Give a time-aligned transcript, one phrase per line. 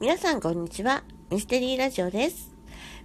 [0.00, 1.04] 皆さんこんにちは。
[1.28, 2.54] ミステリーラジオです。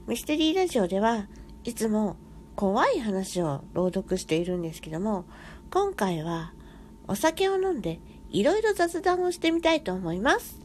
[0.08, 1.28] ミステリーラジオでは
[1.66, 2.16] いつも
[2.56, 5.26] 怖い話を朗読しているんですけども、
[5.72, 6.54] 今回は
[7.10, 10.58] お酒を飲んでいろいろ雑談をしてみたいと思います。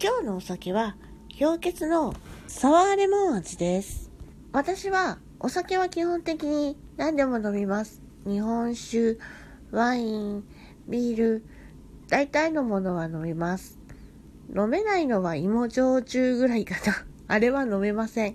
[0.00, 0.94] 今日のお酒は
[1.36, 2.14] 氷結の
[2.46, 4.12] サワーレモン味です。
[4.52, 8.00] 私はお酒は基本的に何でも飲みます。
[8.24, 9.18] 日本酒、
[9.72, 10.44] ワイン、
[10.86, 11.44] ビール、
[12.10, 13.78] 大体のものは飲みます。
[14.54, 17.06] 飲めないのは芋焼酎ぐらいかな。
[17.28, 18.34] あれは飲めません。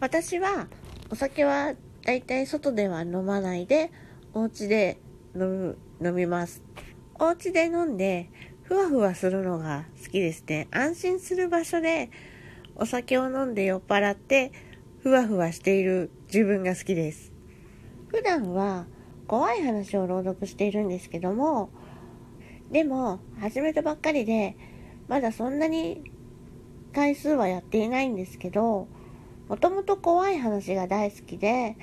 [0.00, 0.68] 私は
[1.10, 1.74] お酒は
[2.04, 3.92] 大体外では飲まないで、
[4.32, 4.96] お家で
[5.34, 6.62] 飲む飲みます。
[7.18, 8.30] お家で飲んで、
[8.62, 10.66] ふわふわするのが好きですね。
[10.70, 12.08] 安心する場所で
[12.74, 14.52] お酒を飲んで酔っ払って、
[15.02, 17.32] ふわふわしている自分が好きです。
[18.06, 18.86] 普段は
[19.26, 21.68] 怖い話を朗読しているんですけども、
[22.70, 24.56] でも、始めたばっかりで、
[25.08, 26.02] まだそんなに
[26.92, 28.88] 回数はやっていないんですけど、
[29.48, 31.76] もともと怖い話が大好きで、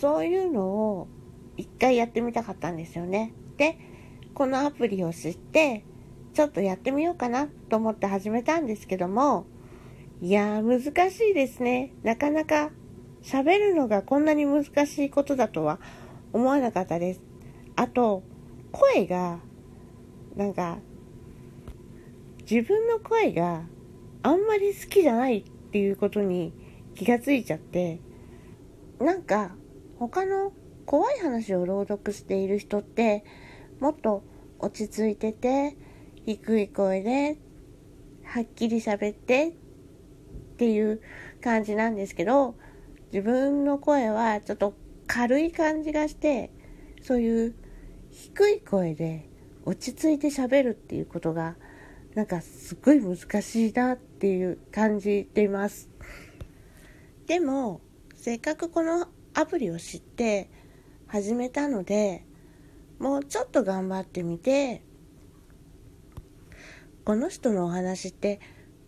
[0.00, 1.08] そういうのを
[1.56, 3.32] 一回やってみたかったんですよね。
[3.56, 3.78] で、
[4.34, 5.84] このアプリを知って、
[6.34, 9.46] ちょっとやってみようかなと思って始めたんですけども、
[10.20, 11.92] いや難しいですね。
[12.02, 12.70] なかなか
[13.22, 15.78] 喋るのがこんなに難しいことだとは
[16.32, 17.22] 思わなかったです。
[17.76, 18.24] あと、
[18.72, 19.38] 声が
[20.38, 20.78] なんか、
[22.50, 23.64] 自分の声が
[24.22, 26.54] あんまり好きじゃないっていうことに
[26.94, 28.00] 気がついちゃって、
[29.00, 29.56] なんか
[29.98, 30.52] 他の
[30.86, 33.24] 怖い話を朗読している人って
[33.80, 34.22] もっと
[34.58, 35.76] 落ち着いてて
[36.24, 37.36] 低い声で
[38.24, 39.52] はっきり喋ってっ
[40.56, 41.00] ていう
[41.42, 42.54] 感じなんですけど
[43.12, 44.74] 自分の声はちょっと
[45.06, 46.50] 軽い感じがして
[47.02, 47.54] そういう
[48.10, 49.27] 低い声で
[49.68, 51.54] 落ち着いて喋るっていうことが
[52.14, 55.90] なんかすっごい難しいなっていう感じています。
[57.26, 57.82] でも
[58.16, 60.48] せっかくこのアプリを知って
[61.06, 62.24] 始めたので
[62.98, 64.82] もうちょっと頑張ってみて
[67.04, 68.40] この人のお話って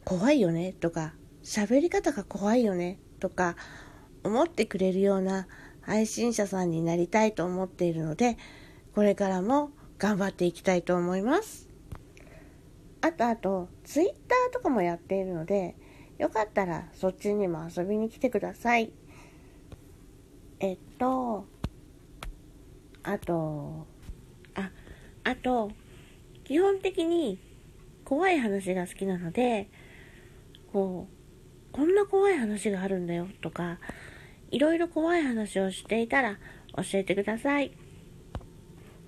[0.07, 1.13] 怖いよねとか
[1.45, 3.55] 喋り方が怖いよねとか
[4.25, 5.47] 思ってくれるような
[5.83, 8.39] 配信者さんになりたいと思っているので
[8.95, 11.69] これからも頑張っていきたいと思います。
[13.03, 15.77] あとあと、ツイッターとかもやっているので、
[16.17, 18.93] よかったらそっちにも遊びに来てください。
[20.59, 21.45] えっと、
[23.03, 23.87] あと、
[24.55, 24.71] あ、
[25.25, 25.71] あと、
[26.45, 27.39] 基本的に
[28.07, 29.69] 怖い話が好きなので、
[30.73, 33.79] こう、こんな怖い話があるんだよとか、
[34.51, 36.39] いろいろ怖い話をしていたら
[36.77, 37.90] 教えてください。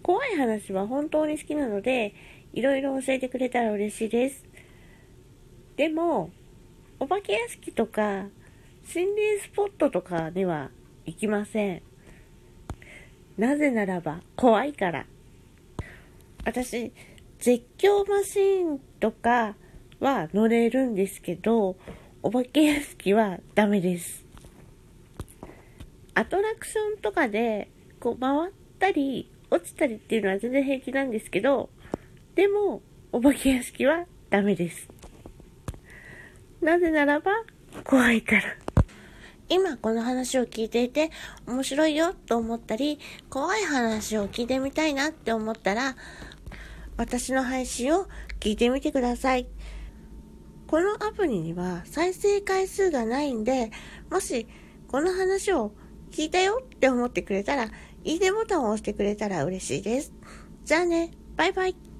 [0.02, 2.14] 怖い話は本当に好きなので、
[2.52, 4.44] いろいろ教えてくれたら嬉しいです。
[5.76, 6.30] でも、
[7.00, 8.26] お化け屋敷とか、
[8.84, 10.70] 心霊スポットとかには
[11.06, 11.82] 行きません。
[13.38, 15.06] なぜならば、怖いから。
[16.44, 16.92] 私、
[17.38, 19.56] 絶叫マシーンとか
[20.00, 21.76] は乗れるんですけど、
[22.22, 24.24] お化け屋敷はダメです。
[26.14, 31.68] アトラクションとかで、こう回ったり、落ちたりっていうのは全然平気なんですけど、
[32.34, 32.80] でも、
[33.12, 34.88] お化け屋敷はダメです。
[36.62, 37.32] なぜならば、
[37.84, 38.42] 怖いから。
[39.50, 41.10] 今この話を聞いていて
[41.46, 42.98] 面白いよと思ったり、
[43.28, 45.96] 怖い話を聞いてみたいなって思ったら、
[46.96, 48.06] 私の配信を
[48.40, 49.46] 聞いてみてください。
[50.66, 53.70] このアプリには再生回数がないんで、
[54.10, 54.46] もし
[54.88, 55.72] この話を
[56.10, 57.68] 聞いたよって思ってくれたら、
[58.04, 60.12] いいねボタンを押してくれたら嬉しいです。
[60.64, 61.91] じゃあね、バイバイ。